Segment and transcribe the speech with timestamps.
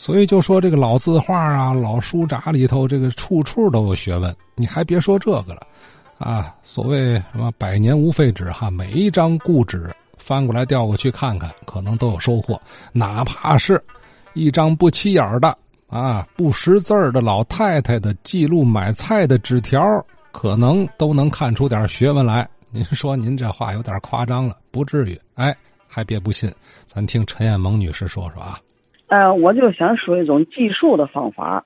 [0.00, 4.34] 所以就说这个老字画啊、老书札里头，这个处处都有学问。
[4.56, 5.60] 你还别说这个了，
[6.16, 12.58] 啊，所谓什么百年无废纸哈，每一张故纸翻过来调过去看看，可能都有收获。
[12.92, 13.78] 哪怕是
[14.32, 15.54] 一张不起眼的
[15.88, 22.48] 啊、不识字的老太太的记录买菜的纸条，可能都能看出点学问来。
[22.70, 25.20] 您说您这话有点夸张了，不至于。
[25.34, 25.54] 哎，
[25.86, 26.50] 还别不信，
[26.86, 28.58] 咱听陈艳萌女士说说啊。
[29.10, 31.64] 呃，我就想说一种计数的方法，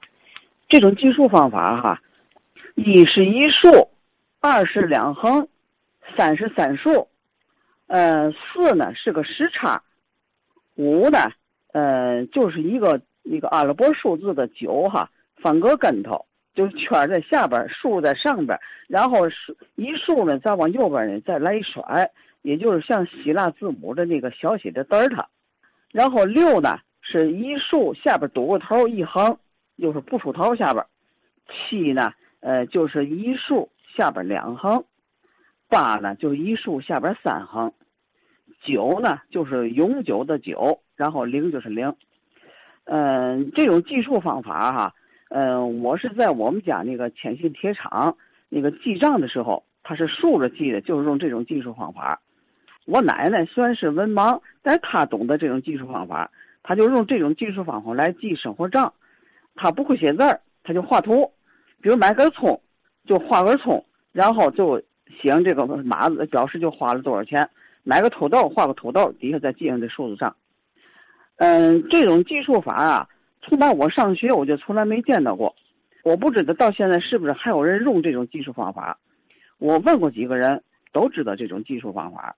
[0.66, 2.00] 这种计数方法哈，
[2.74, 3.90] 一是一竖，
[4.40, 5.46] 二是两横，
[6.16, 7.06] 三是三竖，
[7.86, 9.82] 呃，四呢是个时差，
[10.76, 11.18] 五呢，
[11.74, 16.24] 呃，就是一个一个阿拉伯数字的九哈，翻个跟头，
[16.54, 25.28] 就是圈在下边，竖在上边，然后竖一竖呢，再往右边呢再来一甩，也就是像希腊字母的那个小写的德尔塔，
[25.92, 26.78] 然后六呢。
[27.14, 29.38] 是一竖下边堵个头一横，
[29.76, 30.84] 又是不出头下边；
[31.46, 34.82] 七呢，呃，就是一竖下边两横；
[35.68, 37.70] 八呢，就是一竖下边三横；
[38.64, 41.94] 九呢，就是永久的九，然后零就是零。
[42.82, 44.94] 嗯，这种计数方法哈，
[45.30, 48.16] 嗯，我是在我们家那个千信铁厂
[48.48, 52.20] 那个记账的时候，他是竖着记的，就是用这种计数方法。
[52.86, 56.32] 我奶奶虽然是文盲，但是她懂得这种计数方法。
[56.64, 58.92] 他就用这种计数方法来记生活账，
[59.54, 61.30] 他不会写字儿，他就画图，
[61.80, 62.60] 比如买根葱，
[63.06, 64.82] 就画根葱，然后就
[65.20, 67.48] 写上这个码子，表示就花了多少钱。
[67.82, 70.34] 买个土豆，画个土豆，底下再记上这数字账。
[71.36, 73.08] 嗯，这种计数法啊，
[73.42, 75.54] 从来我上学我就从来没见到过，
[76.02, 78.98] 我不知道到现在是不是还有人用这种计数方法。
[79.58, 80.62] 我问过几个人，
[80.92, 82.34] 都知道这种计数方法。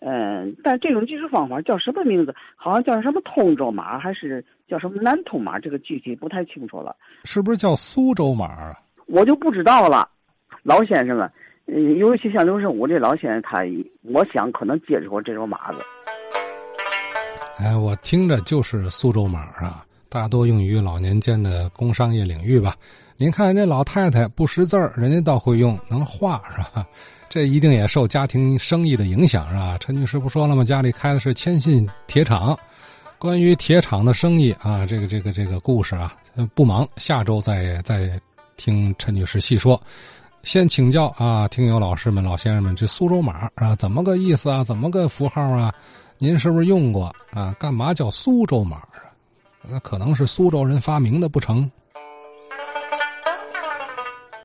[0.00, 2.34] 嗯，但这种计数方法叫什么名字？
[2.54, 5.58] 好像叫什么通州码，还是叫什么南通码？
[5.58, 6.94] 这个具体不太清楚了。
[7.24, 8.78] 是不是叫苏州码啊？
[9.06, 10.08] 我就不知道了。
[10.62, 11.28] 老先生们，
[11.66, 13.64] 嗯，尤其像刘胜武这老先生，他
[14.02, 15.78] 我想可能接触过这种码子。
[17.58, 22.72] 哎，我听着就是苏州码啊，大多用于老年间的工商业领域吧。
[23.16, 26.86] 您看这老太太不识字儿，人家倒会用，能画是吧？
[27.28, 29.76] 这一定也受家庭生意的影响，是吧？
[29.78, 30.64] 陈女士不说了吗？
[30.64, 32.58] 家里开的是千信铁厂，
[33.18, 36.16] 关于铁厂的生意啊，这个这个这个故事啊，
[36.54, 38.18] 不忙，下周再再
[38.56, 39.80] 听陈女士细说。
[40.44, 44.64] 先请教啊，听友老师们、老先生们，这苏州码啊，怎么个意思啊？
[44.64, 45.74] 怎么个符号啊？
[46.16, 47.54] 您是不是用过啊？
[47.58, 49.12] 干嘛叫苏州码啊？
[49.68, 51.70] 那可能是苏州人发明的不成？